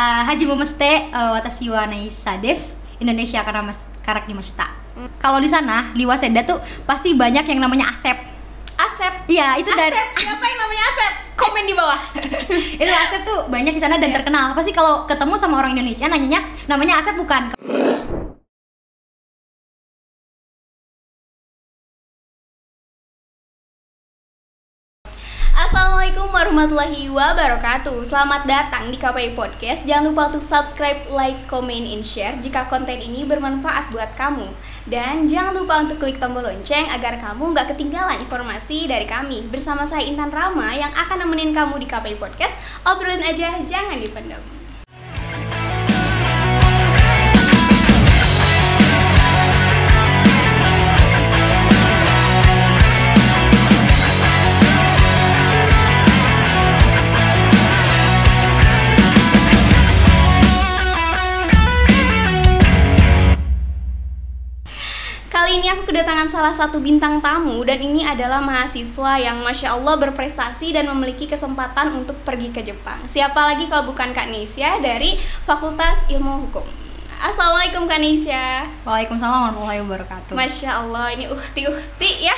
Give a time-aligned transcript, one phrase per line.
[0.00, 4.68] uh, Haji Momeste uh, Watashi wa Naisa des Indonesia karena mas karak di Mesta.
[5.16, 8.16] Kalau di sana di Waseda tuh pasti banyak yang namanya Asep.
[8.76, 9.12] Asep.
[9.28, 11.12] Iya, itu dari Asep, siapa yang namanya Asep?
[11.36, 12.00] Komen di bawah.
[12.84, 14.20] itu Asep tuh banyak di sana dan Iya.
[14.20, 14.52] terkenal.
[14.52, 17.56] Pasti kalau ketemu sama orang Indonesia nanyanya namanya Asep bukan.
[26.60, 28.04] Warahmatullahi wabarakatuh.
[28.04, 29.80] Selamat datang di KPI Podcast.
[29.88, 34.44] Jangan lupa untuk subscribe, like, comment, and share Jika konten ini bermanfaat buat kamu.
[34.84, 39.48] Dan jangan lupa untuk klik tombol lonceng Agar kamu nggak ketinggalan informasi dari kami.
[39.48, 42.52] Bersama saya Intan Rama Yang akan nemenin kamu di KPI Podcast.
[42.84, 44.59] Obrolin aja, jangan dipendam
[66.10, 71.30] kedatangan salah satu bintang tamu dan ini adalah mahasiswa yang masya Allah berprestasi dan memiliki
[71.30, 72.98] kesempatan untuk pergi ke Jepang.
[73.06, 76.66] Siapa lagi kalau bukan Kak Nisya dari Fakultas Ilmu Hukum.
[77.14, 78.66] Assalamualaikum Kak Nisya.
[78.82, 80.34] Waalaikumsalam warahmatullahi wabarakatuh.
[80.34, 82.34] Masya Allah ini uhti uhti ya.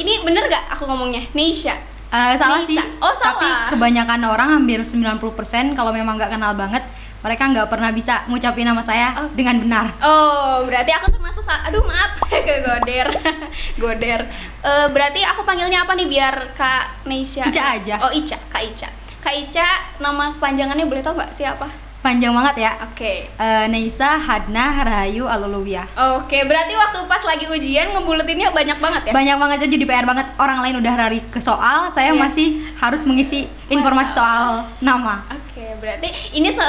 [0.00, 1.20] Ini bener gak aku ngomongnya?
[1.36, 1.76] Nisya.
[2.16, 2.72] Eh, salah Nisa.
[2.72, 2.80] sih.
[3.04, 3.68] Oh, Tapi salah.
[3.68, 6.88] kebanyakan orang hampir 90% kalau memang nggak kenal banget,
[7.20, 9.28] mereka nggak pernah bisa ngucapin nama saya Oh.
[9.30, 9.86] dengan benar.
[10.00, 13.08] Oh, berarti aku termasuk sa- aduh maaf ke goder.
[13.82, 14.20] goder.
[14.60, 17.44] Eh, berarti aku panggilnya apa nih biar Kak Nisya?
[17.46, 17.94] Ica aja.
[18.00, 18.88] Oh, Ica, Kak Ica.
[19.20, 21.68] Kak Ica nama panjangannya boleh tau nggak siapa?
[22.00, 22.72] Panjang banget ya.
[22.80, 23.28] Oke.
[23.28, 25.84] Eh, Naisa Hadna Rahayu Aluluwiyah.
[26.16, 29.12] Oke, berarti waktu pas lagi ujian ngebulutinnya banyak banget ya?
[29.12, 30.24] Banyak banget jadi PR banget.
[30.40, 32.20] Orang lain udah lari ke soal, saya Iya.
[32.24, 32.48] masih
[32.80, 35.28] harus mengisi informasi soal nama.
[35.28, 36.64] Oke, berarti ini se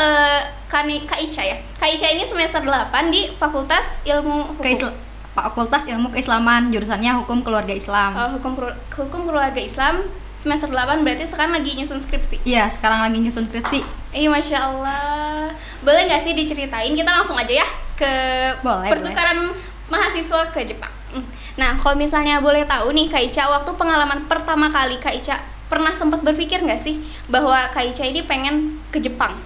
[0.67, 1.55] Kak, Ni- Kak Ica ya.
[1.79, 4.91] Kak Ica ini semester 8 di Fakultas Ilmu Hukum.
[5.31, 8.11] Fakultas Ilmu Keislaman, jurusannya Hukum Keluarga Islam.
[8.19, 8.51] Eh, hukum
[8.91, 10.03] hukum keluarga Islam
[10.35, 12.43] semester 8 berarti sekarang lagi nyusun skripsi.
[12.43, 14.00] Iya, sekarang lagi nyusun skripsi.
[14.11, 15.55] Iya, masya Allah.
[15.81, 16.91] Boleh nggak sih diceritain?
[16.91, 18.13] Kita langsung aja ya ke
[18.59, 19.55] Boleh, pertukaran
[19.87, 20.91] mahasiswa ke Jepang.
[21.11, 21.25] Hmm.
[21.59, 25.35] Nah, kalau misalnya boleh tahu nih, Kak Ica, waktu pengalaman pertama kali Kak Ica
[25.71, 26.99] pernah sempat berpikir nggak sih
[27.31, 29.39] bahwa Kak Ica ini pengen ke Jepang?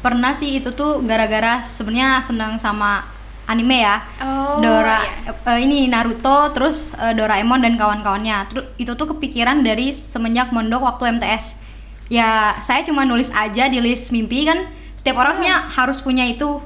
[0.00, 3.04] Pernah sih itu tuh gara-gara sebenarnya senang sama
[3.48, 4.04] anime ya.
[4.20, 5.32] Oh, Dora iya.
[5.32, 8.52] eh, ini Naruto terus eh, Doraemon dan kawan-kawannya.
[8.52, 11.56] Terus itu tuh kepikiran dari semenjak mondok waktu MTS.
[12.08, 14.64] Ya, saya cuma nulis aja di list mimpi kan.
[14.96, 16.60] Setiap orang sebenarnya harus punya itu.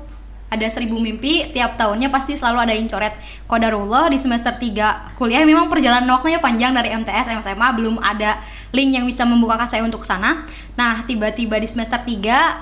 [0.52, 3.16] Ada seribu mimpi, tiap tahunnya pasti selalu ada yang coret.
[3.48, 8.36] Kodarullah di semester 3 kuliah memang perjalanan waktunya panjang dari MTS, SMA belum ada
[8.68, 10.44] link yang bisa membukakan saya untuk ke sana.
[10.76, 12.12] Nah, tiba-tiba di semester 3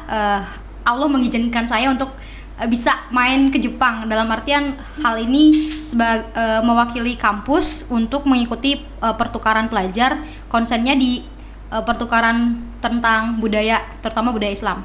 [0.07, 0.41] eh,
[0.87, 2.15] Allah mengizinkan saya untuk
[2.63, 6.31] eh, bisa main ke Jepang dalam artian hal ini sebagai
[6.63, 11.40] mewakili kampus untuk mengikuti eh, pertukaran pelajar konsennya di
[11.71, 12.37] eh, pertukaran
[12.79, 14.83] tentang budaya terutama budaya Islam.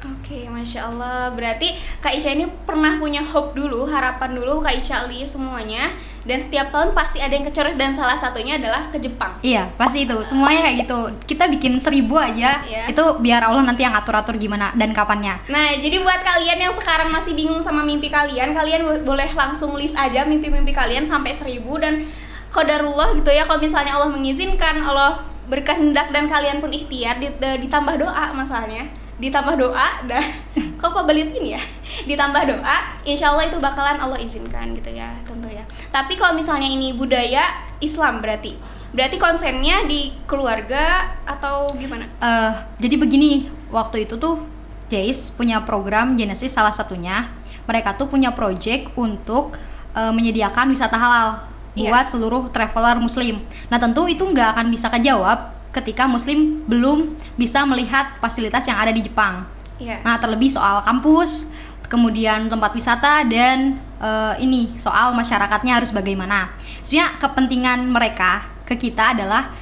[0.00, 1.28] Oke, masya Allah.
[1.28, 5.92] Berarti Kak Ica ini pernah punya hope dulu, harapan dulu Kak Ica li semuanya.
[6.20, 9.36] Dan setiap tahun pasti ada yang kecoret dan salah satunya adalah ke Jepang.
[9.40, 12.92] Iya pasti itu semuanya kayak gitu kita bikin seribu aja Iya.
[12.92, 15.40] itu biar Allah nanti yang atur-atur gimana dan kapannya.
[15.48, 19.72] Nah, jadi buat kalian yang sekarang masih bingung sama mimpi kalian, kalian bo- boleh langsung
[19.76, 22.04] list aja mimpi-mimpi kalian sampai seribu dan
[22.48, 23.44] kodarullah gitu ya.
[23.44, 28.86] Kalau misalnya Allah mengizinkan, Allah berkehendak dan kalian pun ikhtiar eh, ditambah doa masalahnya.
[29.20, 30.24] Ditambah doa dah
[30.80, 31.60] kok apa balikin ya?
[32.06, 35.66] Ditambah doa insya Allah itu bakalan Allah izinkan gitu ya tentu ya.
[35.90, 38.54] Tapi kalau misalnya ini budaya Islam berarti
[38.90, 42.06] berarti konsennya di keluarga atau gimana?
[42.22, 44.46] Eh, jadi begini waktu itu tuh
[44.90, 47.30] Jace punya program Genesis salah satunya.
[47.66, 49.58] Mereka tuh punya project untuk
[49.98, 51.94] eh, menyediakan wisata halal Iya.
[51.94, 53.46] buat seluruh traveler muslim.
[53.70, 58.90] Nah tentu itu nggak akan bisa kejawab ketika muslim belum bisa melihat fasilitas yang ada
[58.90, 59.46] di Jepang.
[59.80, 60.02] Iya.
[60.04, 61.48] Nah, terlebih soal kampus,
[61.88, 66.52] kemudian tempat wisata dan eh, ini soal masyarakatnya harus bagaimana.
[66.84, 69.54] Sebenarnya kepentingan mereka ke kita adalah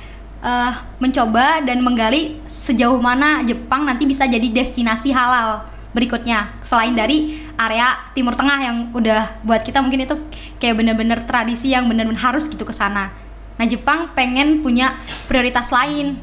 [0.42, 7.40] eh, mencoba dan menggali sejauh mana Jepang nanti bisa jadi destinasi halal berikutnya selain dari
[7.56, 10.14] area Timur Tengah yang udah buat kita mungkin itu
[10.60, 13.10] kayak bener-bener tradisi yang bener-bener harus gitu ke sana.
[13.58, 14.94] Nah, Jepang pengen punya
[15.26, 16.20] prioritas lain.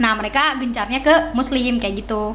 [0.00, 2.32] Nah, mereka gencarnya ke muslim kayak gitu.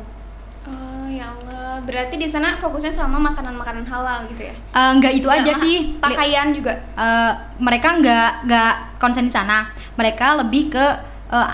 [0.69, 4.53] Oh ya Allah, berarti di sana fokusnya sama makanan-makanan halal gitu ya?
[4.53, 6.77] Eh, nggak itu aja sih Pakaian juga.
[6.77, 10.85] Eh, mereka nggak nggak konsen di sana mereka lebih ke
[11.33, 11.49] eh,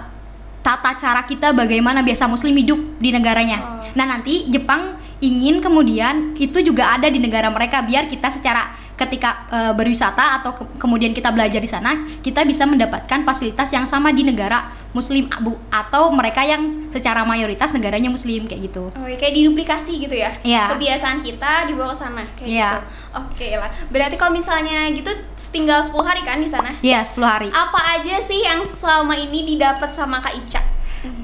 [0.61, 3.57] tata cara kita bagaimana biasa muslim hidup di negaranya.
[3.63, 3.81] Oh.
[3.95, 9.49] Nah, nanti Jepang ingin kemudian itu juga ada di negara mereka biar kita secara ketika
[9.49, 14.09] eh, berwisata atau ke- kemudian kita belajar di sana, kita bisa mendapatkan fasilitas yang sama
[14.09, 18.93] di negara muslim abu atau mereka yang secara mayoritas negaranya muslim kayak gitu.
[18.93, 20.29] Oh, ya, kayak diduplikasi gitu ya?
[20.43, 20.75] Iya.
[20.75, 22.69] Kebiasaan kita dibawa ke sana kayak Iya.
[22.69, 22.81] gitu.
[23.17, 23.69] Oke lah.
[23.89, 25.09] Berarti kalau misalnya gitu
[25.49, 26.69] tinggal 10 hari kan di sana?
[26.81, 27.49] Iya, 10 hari.
[27.49, 30.61] Apa aja sih yang selama ini didapat sama Kak Ica?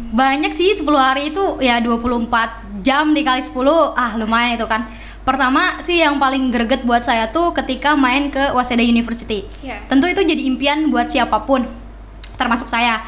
[0.08, 3.52] Banyak sih 10 hari itu ya 24 jam dikali 10
[3.92, 4.88] ah lumayan itu kan.
[5.28, 9.44] Pertama sih yang paling greget buat saya tuh ketika main ke Waseda University.
[9.60, 9.84] Iya.
[9.92, 11.68] Tentu itu jadi impian buat siapa pun
[12.40, 13.04] termasuk saya.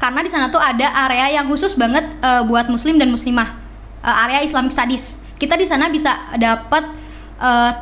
[0.00, 3.52] Karena di sana tuh ada area yang khusus banget eh, buat muslim dan muslimah.
[4.00, 5.20] Eh, area Islamic Studies.
[5.36, 6.88] Kita di sana bisa dapat
[7.36, 7.72] eh,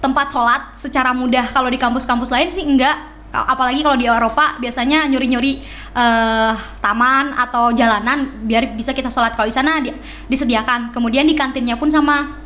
[0.00, 1.52] tempat sholat secara mudah.
[1.52, 2.96] Kalau di kampus-kampus lain sih enggak.
[3.30, 5.62] Apalagi kalau di Eropa biasanya nyuri-nyuri
[5.94, 9.38] eh, taman atau jalanan biar bisa kita sholat.
[9.38, 9.94] Kalau di sana di-
[10.26, 10.90] disediakan.
[10.90, 12.42] Kemudian di kantinnya pun sama.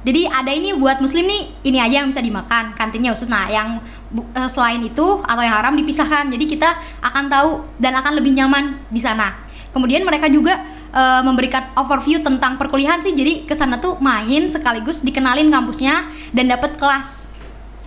[0.00, 3.32] Jadi ada ini buat muslim nih ini aja yang bisa dimakan kantinnya khusus.
[3.32, 3.80] Nah yang
[4.12, 6.28] eh, selain itu atau yang haram dipisahkan.
[6.28, 6.68] Jadi kita
[7.00, 7.50] akan tahu
[7.80, 9.40] dan akan lebih nyaman di sana.
[9.72, 10.60] Kemudian mereka juga
[10.92, 13.16] eh, memberikan overview tentang perkuliahan sih.
[13.16, 17.29] Jadi ke sana tuh main sekaligus dikenalin kampusnya dan dapat kelas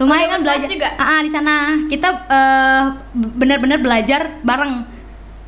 [0.01, 0.89] lumayan kan belajar juga?
[0.97, 1.53] Ah, ah, di sana
[1.85, 4.93] kita eh, benar-benar belajar bareng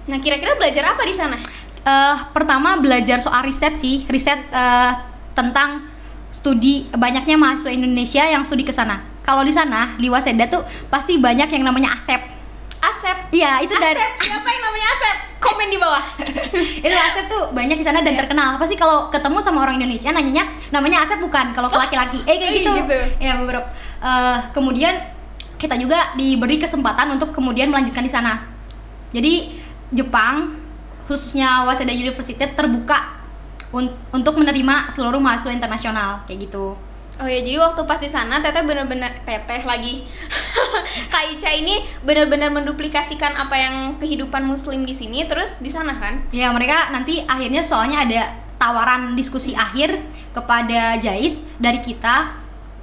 [0.05, 1.37] Nah, kira-kira belajar apa di sana?
[1.85, 4.91] Eh, pertama belajar soal riset sih, riset eh,
[5.33, 5.85] tentang
[6.29, 9.01] studi banyaknya mahasiswa Indonesia yang studi ke sana.
[9.25, 10.61] Kalau di sana di Waseda tuh
[10.93, 12.21] pasti banyak yang namanya Asep.
[12.85, 13.17] Asep.
[13.33, 15.17] Iya, itu dari Asep, siapa yang namanya Asep?
[15.45, 16.01] Komen di bawah.
[16.85, 18.21] itu Asep tuh banyak di sana dan Iya.
[18.21, 18.57] terkenal.
[18.57, 22.19] Pasti kalau ketemu sama orang Indonesia nanyanya namanya Asep bukan kalau ke Oh, laki-laki.
[22.23, 22.71] Eh kayak iya gitu.
[22.75, 22.97] gitu.
[23.19, 23.67] Ya beberapa.
[23.97, 24.93] Eh, kemudian
[25.55, 28.43] kita juga diberi kesempatan untuk kemudian melanjutkan di sana.
[29.09, 29.55] Jadi
[29.89, 30.57] Jepang
[31.05, 33.21] khususnya Waseda University terbuka
[33.69, 36.73] un- untuk menerima seluruh mahasiswa internasional kayak gitu.
[37.15, 40.03] Oh ya, jadi waktu pas di sana Teteh bener-bener Teteh lagi.
[41.11, 46.27] Kak Ica ini bener-bener menduplikasikan apa yang kehidupan muslim di sini terus di sana kan?
[46.35, 48.21] Ya mereka nanti akhirnya soalnya ada
[48.59, 49.95] tawaran diskusi akhir
[50.35, 52.35] kepada Jais dari kita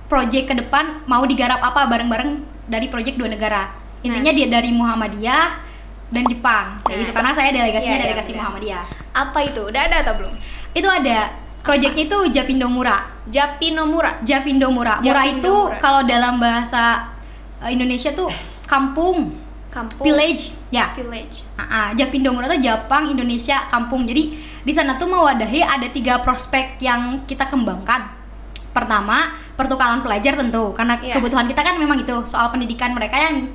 [0.09, 3.69] project ke depan mau digarap apa bareng-bareng dari project dua negara.
[4.01, 5.73] Intinya dia dari Muhammadiyah
[6.13, 7.01] dan Jepang kayak Nah.
[7.05, 8.39] gitu karena saya delegasinya iya, delegasi iya.
[8.41, 8.85] Muhammadiyah.
[9.13, 9.61] Apa itu?
[9.69, 10.35] Udah ada atau belum?
[10.73, 13.07] Itu ada projectnya itu Japindo Mura.
[13.31, 14.19] Japinomura.
[14.23, 14.99] Javindo Mura.
[14.99, 15.79] Mura Javindo itu Mura.
[15.79, 17.09] kalau dalam bahasa
[17.63, 18.29] eh, Indonesia tuh
[18.67, 19.39] kampung,
[19.71, 20.05] Kampung.
[20.05, 20.51] village.
[20.75, 20.91] Ya.
[20.93, 21.47] Village.
[21.55, 24.05] Ah, ah, Japindo Mura tuh Jepang, Indonesia, kampung.
[24.05, 28.11] Jadi di sana tuh mewadahi ada tiga prospek yang kita kembangkan.
[28.73, 31.21] Pertama, pertukaran pelajar tentu karena Iya.
[31.21, 33.49] kebutuhan kita kan memang itu soal pendidikan mereka yang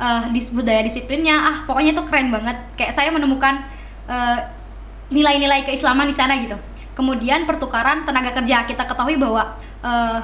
[0.00, 2.56] eh, dis budaya disiplinnya ah pokoknya tuh keren banget.
[2.78, 3.60] Kayak saya menemukan
[4.08, 4.38] eh,
[5.10, 6.54] nilai-nilai keislaman di sana gitu.
[7.00, 10.20] Kemudian pertukaran tenaga kerja kita ketahui bahwa eh,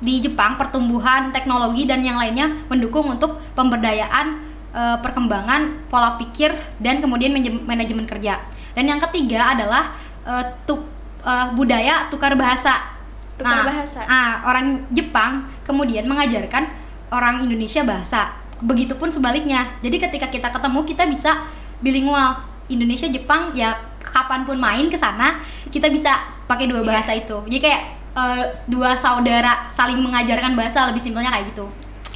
[0.00, 4.40] di Jepang pertumbuhan teknologi dan yang lainnya mendukung untuk pemberdayaan
[4.72, 8.40] eh, perkembangan pola pikir dan kemudian manajem- manajemen kerja.
[8.72, 9.92] Dan yang ketiga adalah
[10.24, 10.88] eh, tuk,
[11.28, 12.96] eh, budaya tukar bahasa.
[13.36, 14.00] Tukar Nah, bahasa.
[14.08, 16.72] ah, orang Jepang kemudian mengajarkan
[17.12, 18.32] orang Indonesia bahasa.
[18.58, 19.76] Begitupun sebaliknya.
[19.84, 21.44] Jadi ketika kita ketemu kita bisa
[21.78, 25.38] bilingual Indonesia Jepang ya kapan pun main ke sana
[25.68, 26.88] kita bisa pakai dua Iya.
[26.88, 27.36] bahasa itu.
[27.46, 27.82] Jadi kayak
[28.14, 31.68] eh, dua saudara saling mengajarkan bahasa lebih simpelnya kayak gitu.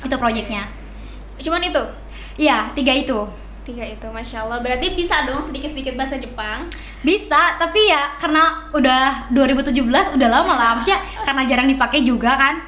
[0.02, 0.66] Itu proyeknya.
[1.38, 1.82] Cuman itu.
[2.34, 3.18] Iya, tiga itu.
[3.62, 4.58] Tiga itu, masya Allah.
[4.58, 6.66] Berarti bisa dong sedikit-sedikit bahasa Jepang.
[7.00, 9.78] Bisa, tapi ya karena udah 2017
[10.10, 12.58] udah lama lah, maksudnya karena jarang dipakai juga kan.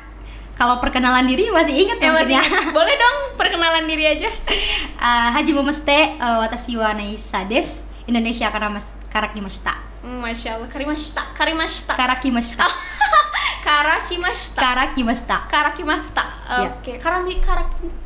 [0.54, 2.38] Kalau perkenalan diri masih inget Ya masih.
[2.38, 2.42] ya.
[2.78, 4.30] Boleh dong perkenalan diri aja.
[4.94, 6.94] Ah, Haji Momeste uh, watashi wa.
[8.06, 9.74] Indonesia karena mas karakimashita.
[9.74, 10.68] Hmm, Masya Allah.
[10.68, 11.22] Karimashita.
[11.32, 11.92] Karimashita.
[12.00, 12.66] Karakimashita.
[13.64, 14.60] Karashimashita.
[14.60, 15.36] Karakimashita.
[15.48, 16.24] Karakimasta.
[16.60, 16.68] Ya.
[16.68, 18.04] Oke, karami karaki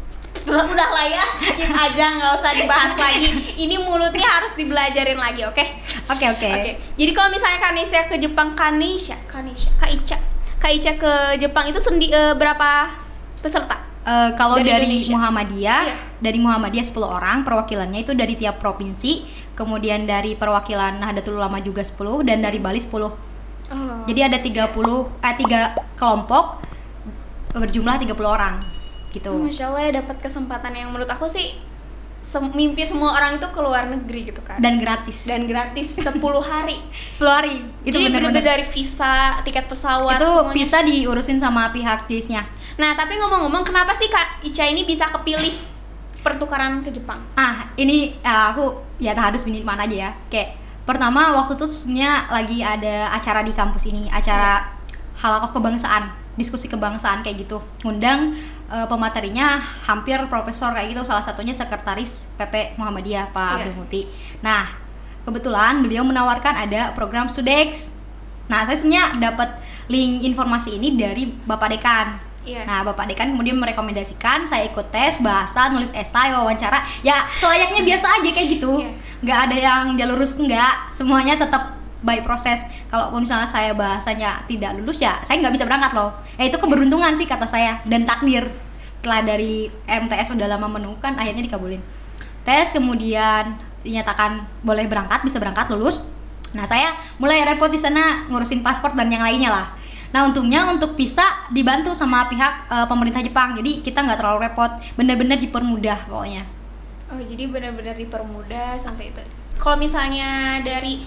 [0.49, 3.28] udah lah ya, skip aja nggak usah dibahas lagi.
[3.59, 5.64] Ini mulutnya harus dibelajarin lagi, oke?
[6.09, 6.49] Oke, oke.
[6.49, 6.73] Oke.
[6.97, 10.17] Jadi kalau misalnya Kanisha ke Jepang, Kanisha, Kanisha, Kaica,
[10.57, 12.88] Kaica ke Jepang itu sendi eh, berapa
[13.45, 13.88] peserta?
[14.09, 15.12] Eh, kalau Dari dari, Indonesia.
[15.21, 15.97] Muhammadiyah, Iya.
[16.25, 21.85] dari Muhammadiyah 10 orang, perwakilannya itu dari tiap provinsi, kemudian dari perwakilan Nahdlatul Ulama juga
[21.85, 23.12] 10 dan dari Bali 10.
[23.69, 24.00] Oh.
[24.09, 26.65] Jadi ada 30 eh tiga kelompok
[27.53, 28.57] berjumlah 30 orang
[29.12, 29.29] gitu.
[29.45, 31.61] Masya Allah ya dapat kesempatan yang menurut aku sih
[32.28, 34.61] sem- mimpi semua orang itu ke luar negeri gitu kan.
[34.61, 35.25] Dan gratis.
[35.25, 36.12] Dan gratis 10
[36.44, 36.76] hari.
[37.16, 37.64] 10 hari.
[37.88, 40.52] Itu Jadi bener-bener dari visa, tiket pesawat itu semuanya.
[40.52, 42.44] bisa diurusin sama pihak JIS-nya.
[42.76, 45.56] Nah, tapi ngomong-ngomong, kenapa sih Kak Ica ini bisa kepilih
[46.20, 47.25] pertukaran ke Jepang?
[47.32, 52.26] Ah, ini ah, aku ya harus mini mana aja ya kayak pertama waktu itu sebenarnya
[52.35, 54.66] lagi ada acara di kampus ini acara
[55.14, 58.38] halakoh kebangsaan diskusi kebangsaan kayak gitu ngundang
[58.71, 63.54] eh, pematerinya hampir profesor kayak gitu salah satunya sekretaris PP Muhammadiyah Pak Iya.
[63.66, 64.02] Abdul Muti
[64.40, 64.71] nah
[65.26, 67.90] kebetulan beliau menawarkan ada program Sudex
[68.47, 69.59] nah saya sebenarnya dapat
[69.90, 72.64] link informasi ini dari Bapak Dekan Iya.
[72.64, 76.80] Nah, Bapak Dekan kemudian merekomendasikan saya ikut tes bahasa, nulis esai, wawancara.
[77.04, 78.80] Ya, selayaknya biasa aja kayak gitu.
[78.80, 78.90] Iya.
[79.21, 82.62] Nggak ada yang jalur lurus enggak, semuanya tetap by proses.
[82.90, 86.14] Kalau misalnya saya bahasanya tidak lulus ya, saya nggak bisa berangkat loh.
[86.38, 88.47] Ya itu keberuntungan sih kata saya dan takdir.
[88.99, 91.83] Setelah dari MTS udah lama menemukan, akhirnya dikabulin.
[92.43, 93.55] Tes kemudian
[93.87, 96.02] dinyatakan boleh berangkat, bisa berangkat lulus.
[96.57, 99.67] Nah, saya mulai repot di sana ngurusin paspor dan yang lainnya lah.
[100.09, 103.55] Nah, untungnya untuk bisa dibantu sama pihak eh, pemerintah Jepang.
[103.55, 106.49] Jadi kita nggak terlalu repot, bener-bener dipermudah pokoknya.
[107.09, 109.21] Oh, jadi benar-benar dipermudah sampai itu.
[109.59, 111.05] Kalau misalnya dari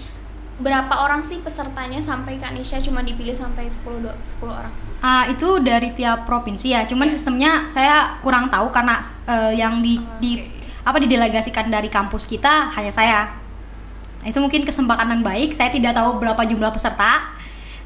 [0.62, 4.72] berapa orang sih pesertanya sampai ke Anisha cuma dipilih sampai 10 do- 10 orang.
[4.98, 6.86] Ah, itu dari tiap provinsi ya.
[6.86, 7.12] Cuman Iya.
[7.12, 10.46] sistemnya saya kurang tahu karena eh, yang di, Oh, di oke.
[10.84, 13.20] apa didelegasikan dari kampus kita hanya saya.
[14.18, 15.52] Nah, Itu mungkin kesempatan baik.
[15.52, 17.34] Saya tidak tahu berapa jumlah peserta.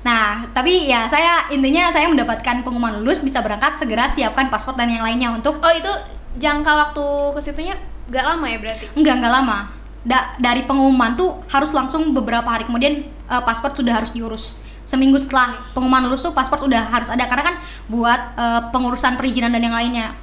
[0.03, 4.87] Nah, tapi ya saya intinya saya mendapatkan pengumuman lulus bisa berangkat segera siapkan paspor dan
[4.87, 5.89] yang lainnya untuk Oh, itu
[6.37, 7.75] jangka waktu ke situnya
[8.07, 8.87] gak lama ya berarti?
[8.93, 9.59] enggak enggak lama.
[10.07, 14.55] Da- dari pengumuman tuh harus langsung beberapa hari kemudian eh, paspor sudah harus diurus.
[14.87, 17.57] Seminggu setelah pengumuman lulus tuh paspor udah harus ada karena kan
[17.91, 20.15] buat eh, pengurusan perizinan dan yang lainnya.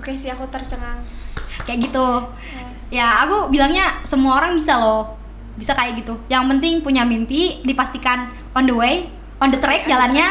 [0.00, 1.04] Oke sih aku tercengang.
[1.68, 2.06] Kayak gitu.
[2.88, 5.14] Ya, aku bilangnya semua orang bisa loh.
[5.60, 6.16] Bisa kayak gitu.
[6.32, 10.24] Yang penting punya mimpi, dipastikan on the way, on the track jalannya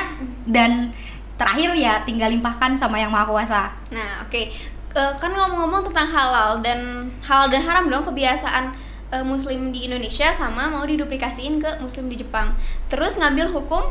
[0.50, 0.90] dan
[1.38, 3.62] terakhir ya tinggal limpahkan sama yang Maha Kuasa.
[3.94, 4.50] Nah, oke.
[4.90, 8.74] Eh, kan ngomong-ngomong tentang halal dan halal dan haram dong kebiasaan
[9.14, 12.50] eh, muslim di Indonesia sama mau diduplikasiin ke muslim di Jepang.
[12.90, 13.86] Terus ngambil hukum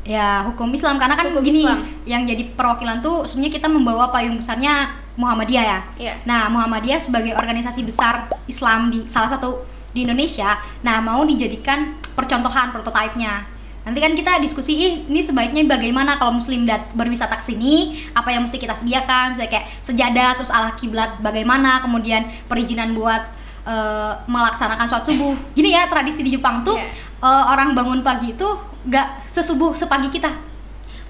[0.00, 1.84] Ya, hukum Islam karena kan Hukum gini, Islam.
[2.08, 5.78] yang jadi perwakilan tuh sebenarnya kita membawa payung besarnya Muhammadiyah ya.
[6.00, 6.14] Iya.
[6.24, 9.60] Nah, Muhammadiyah sebagai organisasi besar Islam di salah satu
[9.92, 13.44] di Indonesia, nah mau dijadikan percontohan prototipenya.
[13.80, 18.28] Nanti kan kita diskusi, ih ini sebaiknya bagaimana kalau muslim dat berwisata ke sini, apa
[18.28, 23.24] yang mesti kita sediakan, misalnya kayak sejadah, terus ala kiblat bagaimana, kemudian perizinan buat
[23.62, 25.32] eh, melaksanakan sholat subuh.
[25.52, 26.88] Gini ya tradisi di Jepang tuh Iya.
[27.24, 28.48] eh, orang bangun pagi itu
[28.84, 30.32] gak sesubuh sepagi kita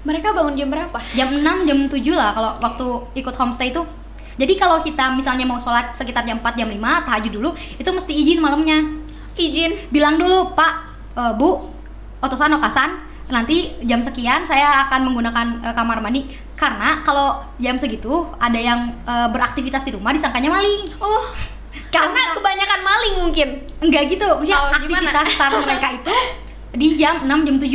[0.01, 0.97] mereka bangun jam berapa?
[1.13, 3.79] jam 6 jam 7 lah kalau waktu ikut homestay itu
[4.35, 6.75] jadi kalau kita misalnya mau sholat sekitar jam 4 jam 5
[7.07, 8.77] tahajud dulu itu mesti izin malamnya
[9.37, 9.73] Izin.
[9.87, 10.73] bilang dulu pak
[11.15, 11.69] eh, bu
[12.21, 12.89] otosan okasan.
[13.27, 16.25] Nanti jam sekian saya akan menggunakan eh, kamar mandi.
[16.53, 20.93] Karena kalau jam segitu ada yang eh, beraktivitas di rumah disangkanya maling.
[20.97, 21.25] Oh,
[21.87, 23.49] karena kebanyakan maling mungkin.
[23.79, 24.27] enggak gitu.
[24.27, 26.15] Maksudnya Oh, aktivitas start mereka itu
[26.71, 27.67] di jam 6 jam 7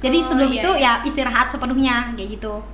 [0.00, 0.92] jadi Oh, sebelum iya, itu iya.
[0.96, 2.64] ya istirahat sepenuhnya kayak gitu.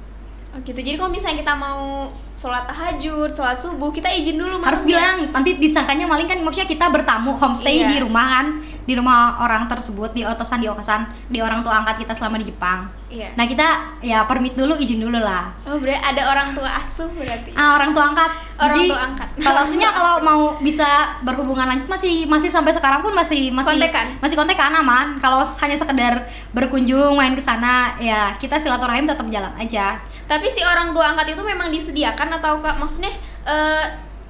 [0.46, 0.78] Oh gitu.
[0.78, 5.56] Jadi kalau misalnya kita mau sholat tahajud, sholat subuh, kita izin dulu harus bilang nanti
[5.56, 7.88] disangkanya maling kan maksudnya kita bertamu homestay Iya.
[7.88, 8.46] di rumah kan
[8.86, 12.46] di rumah orang tersebut di otosan di okasan di orang tua angkat kita selama di
[12.46, 13.30] Jepang Iya.
[13.34, 13.66] nah kita
[14.00, 17.54] ya permit dulu izin dulu lah Oh berarti ada orang tua asuh berarti.
[17.54, 19.28] ah orang tua angkat Orang Jadi, tua angkat.
[19.38, 20.88] kalau maksudnya kalau mau bisa
[21.22, 24.06] berhubungan lanjut masih masih sampai sekarang pun masih masih Kontekan?
[24.18, 29.54] masih kontekan aman kalau hanya sekedar berkunjung main ke sana ya kita silaturahim tetap jalan
[29.54, 33.14] aja Tapi si orang tua angkat itu memang disediakan atau maksudnya
[33.46, 33.84] eh,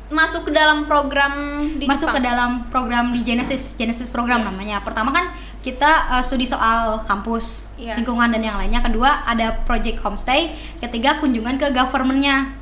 [0.06, 1.34] masuk ke dalam program
[1.74, 2.24] di masuk ke Jepang?
[2.24, 4.46] dalam program di Genesis Genesis program Iya.
[4.46, 7.98] namanya pertama kan kita uh, studi soal kampus Iya.
[7.98, 12.54] lingkungan dan yang lainnya kedua ada project homestay ketiga kunjungan ke governmentnya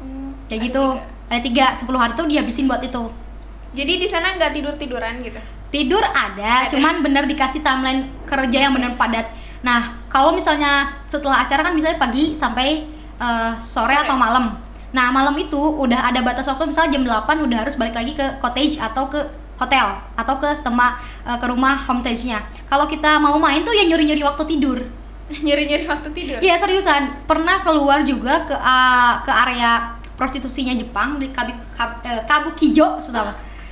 [0.00, 1.28] Oh, kayak ada gitu tiga.
[1.28, 3.04] ada tiga 10 hari tuh dihabisin buat itu
[3.70, 5.38] Jadi di sana nggak tidur tiduran gitu.
[5.70, 6.72] tidur ada, Ada.
[6.72, 9.28] cuman bener dikasih timeline kerja yang bener padat
[9.60, 14.02] nah kalau misalnya setelah acara kan misalnya pagi sampai uh, sore, Sore.
[14.02, 14.56] atau malam
[14.90, 18.26] nah malam itu udah ada batas waktu misalnya jam 8 udah harus balik lagi ke
[18.42, 19.20] cottage atau ke
[19.60, 22.40] hotel atau ke tema uh, ke rumah homestay-nya.
[22.64, 24.80] Kalau kita mau main tuh ya nyuri-nyuri waktu tidur.
[25.46, 26.38] Nyeri-nyeri waktu tidur.
[26.40, 32.24] Iya seriusan, pernah keluar juga ke uh, ke area prostitusinya Jepang di Kabi, Kab- eh,
[32.28, 33.24] Kabukijo, sudah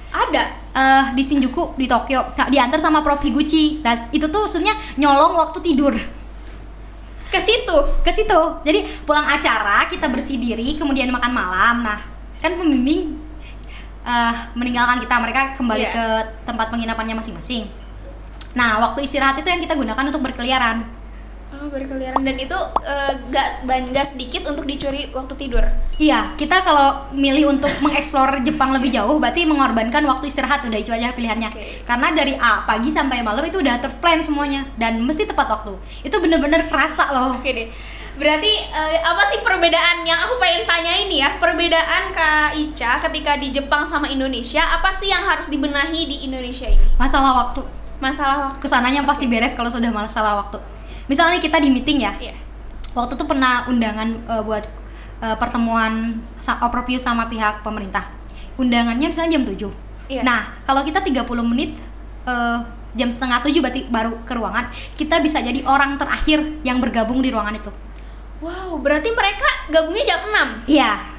[0.08, 0.44] Ada.
[0.72, 2.24] eh di Shinjuku di Tokyo.
[2.36, 3.84] Nah, diantar sama Prof Higuchi.
[3.84, 5.92] Nah itu tuh sebenarnya nyolong waktu tidur
[7.28, 7.76] Ke situ.
[8.00, 12.00] ke situ jadi pulang acara kita bersih diri kemudian makan malam nah
[12.36, 13.20] kan pembimbing
[14.02, 15.92] eh, meninggalkan kita mereka kembali Iya.
[15.92, 16.04] ke
[16.42, 17.68] tempat penginapannya masing-masing
[18.52, 20.82] nah waktu istirahat itu yang kita gunakan untuk berkeliaran
[21.48, 25.64] Oh, berkeliaran dan itu eh, gak banyak sedikit untuk dicuri waktu tidur.
[25.96, 30.92] Iya, kita kalau milih untuk mengeksplor Jepang lebih jauh, berarti mengorbankan waktu istirahat udah itu
[30.92, 31.48] aja pilihannya.
[31.48, 31.88] Oke.
[31.88, 35.72] Karena dari A pagi sampai malam itu udah terplan semuanya dan mesti tepat waktu.
[36.04, 37.40] Itu bener-bener kerasa loh.
[37.40, 37.68] Oke deh.
[38.20, 41.32] Berarti eh, apa sih perbedaan yang aku pengen tanya ini ya?
[41.40, 46.68] Perbedaan Kak Ica ketika di Jepang sama Indonesia, apa sih yang harus dibenahi di Indonesia
[46.68, 46.82] ini?
[47.00, 47.64] Masalah waktu,
[48.04, 48.58] Masalah waktu.
[48.60, 50.77] ke sananya pasti beres kalau sudah masalah waktu.
[51.08, 52.36] Misalnya kita di meeting ya, Iya.
[52.92, 54.64] waktu itu pernah undangan eh, buat
[55.24, 56.22] eh, pertemuan
[56.62, 58.06] overview sama pihak pemerintah.
[58.60, 59.72] Undangannya misalnya jam 7.
[60.08, 60.22] Iya.
[60.22, 61.74] Nah, kalau kita 30 menit
[62.28, 62.58] eh,
[62.94, 67.32] jam setengah 7 berarti baru ke ruangan, kita bisa jadi orang terakhir yang bergabung di
[67.32, 67.72] ruangan itu.
[68.38, 70.70] Wow, berarti mereka gabungnya jam 6.
[70.70, 71.17] Iya.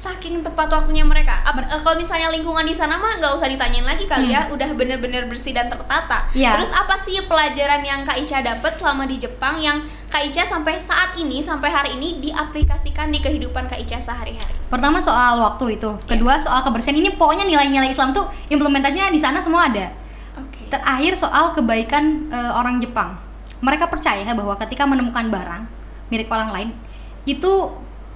[0.00, 1.44] Saking tepat waktunya mereka.
[1.44, 4.72] Apa- eh, kalau misalnya lingkungan di sana mah nggak usah ditanyain lagi kali ya, udah
[4.72, 6.24] bener-bener bersih dan tertata.
[6.32, 6.40] Hmm.
[6.40, 6.56] Iya.
[6.56, 10.80] Terus apa sih pelajaran yang Kak Ica dapat selama di Jepang yang Kak Ica sampai
[10.80, 14.56] saat ini, sampai hari ini diaplikasikan di kehidupan Kak Ica sehari-hari?
[14.72, 16.96] Pertama soal waktu itu, kedua soal kebersihan.
[16.96, 19.92] Ini pokoknya nilai-nilai Islam tuh implementasinya di sana semua ada.
[20.40, 20.64] Oke.
[20.72, 23.20] Terakhir soal kebaikan eh, orang Jepang.
[23.60, 25.68] Mereka percaya bahwa ketika menemukan barang
[26.08, 26.68] milik orang lain
[27.28, 27.68] itu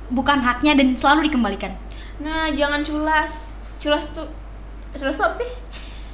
[0.09, 1.73] bukan haknya dan selalu dikembalikan.
[2.19, 3.55] Nah, jangan culas.
[3.77, 4.29] Culas tuh
[4.95, 5.51] Culas tuh apa sih?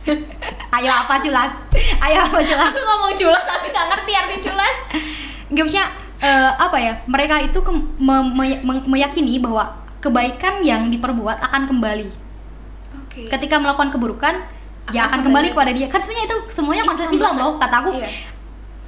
[0.75, 1.53] Ayo apa culas?
[2.01, 2.73] Ayo apa culas?
[2.73, 4.77] Aku ngomong culas tapi nggak ngerti arti culas.
[5.51, 5.87] Gak maksudnya
[6.19, 6.93] eh, apa ya?
[7.05, 9.69] Mereka itu ke- me- me- me- meyakini bahwa
[10.01, 12.09] kebaikan yang diperbuat akan kembali.
[13.05, 13.29] Oke.
[13.29, 14.35] Ketika melakukan keburukan,
[14.91, 15.53] ya Akan akan kembali kembali.
[15.53, 15.87] kepada dia.
[15.87, 17.53] Kan sebenarnya itu semuanya konsep Islam Islam loh.
[17.61, 18.09] Kata aku Iya.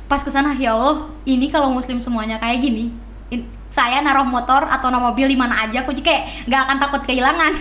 [0.08, 2.88] pas ke sana ya Allah, ini kalau muslim semuanya kayak gini,
[3.28, 6.76] in- saya naruh motor atau naruh mobil di mana aja, aku juga kayak nggak akan
[6.76, 7.52] takut kehilangan.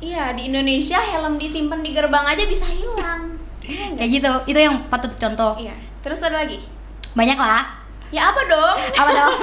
[0.00, 3.36] Iya, di Indonesia helm disimpan di gerbang aja bisa hilang.
[3.64, 3.96] Nggak?
[3.96, 4.32] Kayak gitu.
[4.52, 5.56] Itu yang patut dicontoh.
[5.60, 5.76] Iya.
[6.00, 6.60] Terus ada lagi?
[7.16, 7.80] Banyak lah.
[8.12, 8.76] Ya apa dong?
[8.96, 9.34] Apa dong?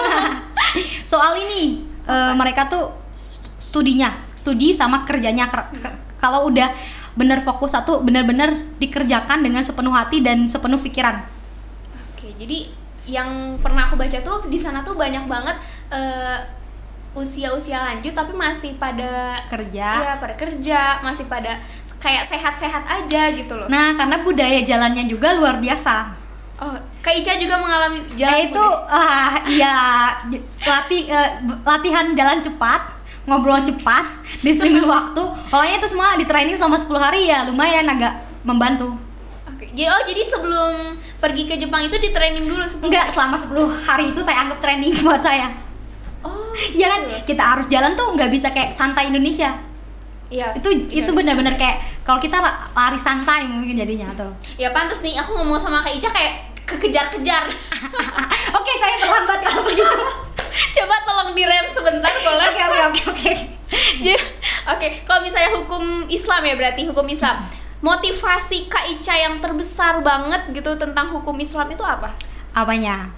[1.11, 2.93] Soal ini eh, mereka tuh
[3.57, 6.73] studinya, studi sama kerjanya ker- ker- kalau udah
[7.17, 11.25] bener fokus satu bener-bener dikerjakan dengan sepenuh hati dan sepenuh pikiran.
[12.13, 12.69] Oke, jadi
[13.07, 15.55] yang pernah aku baca tuh di sana tuh banyak banget
[15.89, 16.37] eh,
[17.15, 19.87] usia-usia lanjut tapi masih pada Kerja.
[19.97, 21.57] Iya, pada kerja, masih pada
[21.97, 23.65] kayak sehat-sehat aja gitu loh.
[23.65, 26.13] Nah, karena budaya jalannya juga luar biasa.
[26.57, 29.77] Oh, Kak Ica juga mengalami jalan Eh itu ah iya
[30.25, 31.29] j- latih eh,
[31.61, 32.81] latihan jalan cepat,
[33.25, 34.05] ngobrol cepat,
[34.41, 35.21] disiplin waktu.
[35.49, 38.93] Pokoknya itu semua di training selama 10 hari ya lumayan agak membantu.
[39.77, 40.73] Jadi oh jadi sebelum
[41.21, 43.53] pergi ke Jepang itu di training dulu sebelum Enggak, selama 10
[43.85, 45.53] hari itu saya anggap training buat saya.
[46.25, 47.21] Oh, Iya kan, gitu.
[47.29, 49.53] kita harus jalan tuh nggak bisa kayak santai Indonesia.
[50.27, 50.57] Iya.
[50.57, 54.33] Itu itu benar-benar kayak kalau kita la- lari santai mungkin jadinya tuh.
[54.57, 56.33] Ya pantas nih aku ngomong sama Kak Ica kayak
[56.65, 57.47] kekejar-kejar.
[58.57, 59.99] Oke, saya terlambat kalau begitu.
[60.75, 62.49] Coba tolong direm sebentar boleh?
[62.49, 63.33] Oke, oke, oke, oke.
[64.67, 67.45] Oke, kalau misalnya hukum Islam ya berarti hukum Islam.
[67.77, 72.09] Motivasi Kak Ica yang terbesar banget gitu tentang hukum Islam itu apa?
[72.53, 73.13] Apanya?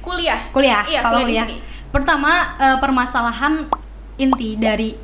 [0.00, 0.40] Kuliah.
[0.54, 1.46] kuliah Iya, soal kuliah di kuliah.
[1.46, 1.56] sini.
[1.92, 3.68] Pertama eh, permasalahan
[4.16, 4.96] inti dari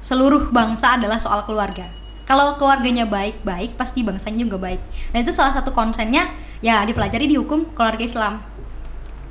[0.00, 1.86] seluruh bangsa adalah soal keluarga.
[2.30, 4.80] Kalau keluarganya baik, baik pasti bangsanya juga baik.
[5.10, 6.30] Dan itu salah satu konsennya
[6.62, 8.38] ya dipelajari di hukum keluarga Islam.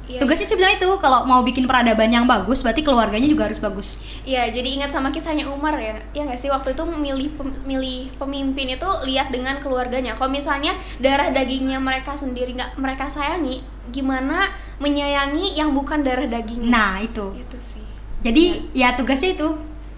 [0.09, 3.61] Iya, Tugasnya sih bilang itu kalau mau bikin peradaban yang bagus, berarti keluarganya juga harus
[3.61, 4.01] bagus.
[4.25, 6.01] Iya, jadi ingat sama kisahnya Umar ya.
[6.11, 10.17] Ya nggak sih waktu itu milih pem- milih pemimpin itu lihat dengan keluarganya.
[10.17, 13.61] Kalau misalnya darah dagingnya mereka sendiri nggak mereka sayangi,
[13.93, 14.49] gimana
[14.81, 16.73] menyayangi yang bukan darah dagingnya?
[16.73, 17.29] Nah itu.
[17.37, 17.85] itu sih.
[18.25, 19.47] Jadi ya tugasnya itu,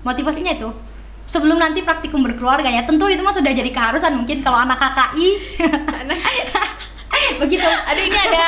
[0.04, 0.68] motivasinya itu.
[1.24, 5.30] Sebelum nanti praktikum berkeluarga ya, tentu itu mah sudah jadi keharusan mungkin kalau anak KKI
[5.88, 6.16] Karena
[7.40, 7.64] begitu.
[7.64, 8.46] ada ini ada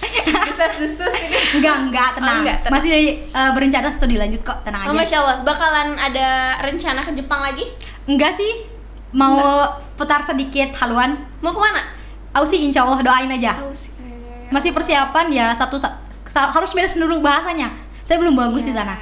[0.48, 1.38] desas-desus ini.
[1.56, 2.30] Enggak, enggak, tenang.
[2.30, 2.74] Oh, enggak, tenang.
[2.76, 4.96] Masih eh, berencana studi lanjut kok, tenang Oh, aja.
[4.96, 6.28] Masya Allah, bakalan ada
[6.60, 7.64] rencana ke Jepang lagi?
[8.04, 8.66] Enggak sih,
[9.10, 9.38] mau
[9.94, 11.14] putar sedikit haluan.
[11.38, 11.82] Mau ke mana?
[12.32, 13.58] Aku sih insya Allah doain aja.
[13.60, 13.92] Oh, sih.
[14.48, 15.98] Masih persiapan ya satu sa-
[16.30, 17.70] harus beres seluruh bahasanya.
[18.02, 18.82] Saya belum bagus di Iya.
[18.82, 18.94] sana.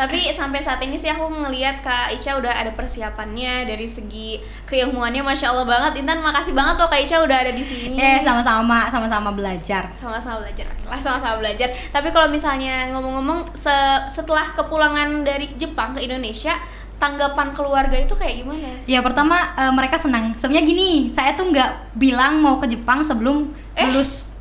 [0.00, 5.20] Tapi sampai saat ini sih aku ngelihat Kak Ica udah ada persiapannya dari segi keilmuannya
[5.20, 6.00] Masya Allah banget.
[6.00, 7.94] Intan makasih banget loh Kak Ica udah ada di sini.
[7.94, 9.92] Eh sama-sama, sama-sama belajar.
[9.92, 13.70] sama-sama belajar lah sama-sama belajar tapi kalau misalnya ngomong-ngomong se-
[14.08, 16.56] setelah kepulangan dari Jepang ke Indonesia
[16.96, 20.32] tanggapan keluarga itu kayak gimana Ya pertama eh, mereka senang.
[20.34, 23.86] Sebenarnya gini, saya tuh nggak bilang mau ke Jepang sebelum Eh?
[23.86, 24.34] lulus.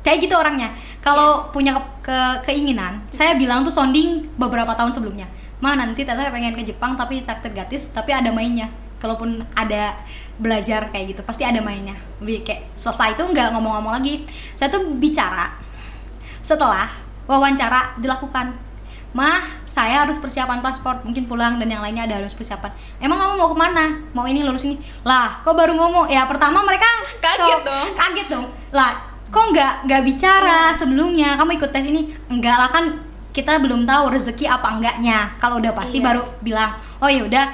[0.00, 0.74] Kayak gitu orangnya.
[1.02, 5.26] Kalau punya ke, ke- keinginan, saya bilang tuh sounding beberapa tahun sebelumnya.
[5.58, 8.70] Ma nanti teteh pengen ke Jepang tapi tak gratis, tapi ada mainnya.
[9.02, 9.98] kalaupun ada
[10.38, 11.98] belajar kayak gitu pasti ada mainnya.
[12.22, 14.22] Lebih kayak selesai itu nggak ngomong-ngomong lagi.
[14.54, 15.58] Saya tuh bicara.
[16.38, 16.86] Setelah
[17.26, 18.54] wawancara dilakukan.
[19.12, 22.70] Mah saya harus persiapan paspor mungkin pulang dan yang lainnya ada harus persiapan.
[23.02, 23.84] Emang kamu mau ke mana?
[24.14, 24.78] Mau ini lulus ini?
[25.02, 26.06] Lah kok baru ngomong?
[26.06, 26.86] Ya pertama mereka
[27.18, 27.88] Kaget dong.
[27.98, 28.46] kaget dong.
[28.70, 31.40] Lah kok nggak nggak bicara sebelumnya?
[31.40, 32.12] Kamu ikut tes ini?
[32.28, 32.84] Enggak lah kan
[33.32, 35.32] kita belum tahu rezeki apa enggaknya.
[35.40, 36.12] Kalau udah pasti Iya.
[36.12, 37.44] baru bilang oh ya udah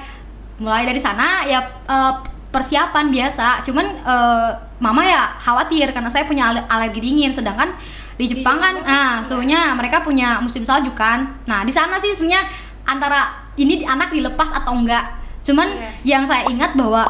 [0.58, 2.12] mulai dari sana ya eh,
[2.50, 3.62] persiapan biasa.
[3.62, 4.50] Cuman eh,
[4.82, 7.30] mama ya khawatir karena saya punya ale- alergi dingin.
[7.30, 7.70] Sedangkan
[8.18, 9.28] di Jepang kan Jepang ah juga.
[9.30, 11.30] suhunya mereka punya musim salju kan.
[11.46, 12.42] Nah di sana sih sebenarnya
[12.82, 15.06] antara ini di- anak dilepas atau enggak.
[15.46, 15.70] Cuman
[16.02, 16.18] Iya.
[16.18, 17.06] yang saya ingat bahwa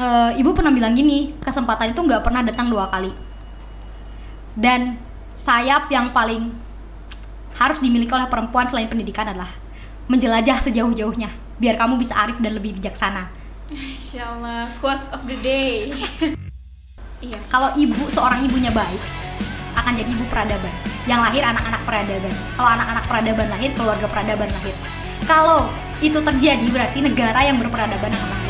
[0.00, 3.27] eh, ibu pernah bilang gini kesempatan itu nggak pernah datang dua kali
[4.58, 4.98] dan
[5.38, 6.50] sayap yang paling
[7.54, 9.54] harus dimiliki oleh perempuan selain pendidikan adalah
[10.10, 11.30] menjelajah sejauh-jauhnya
[11.62, 13.30] biar kamu bisa arif dan lebih bijaksana.
[13.70, 15.94] Insya Allah quotes of the day.
[17.18, 19.02] Iya kalau ibu seorang ibunya baik
[19.74, 20.70] akan jadi ibu peradaban.
[21.10, 22.34] Yang lahir anak-anak peradaban.
[22.54, 24.74] Kalau anak-anak peradaban lahir keluarga peradaban lahir.
[25.26, 25.66] Kalau
[25.98, 28.47] itu terjadi berarti negara yang berperadaban akan lahir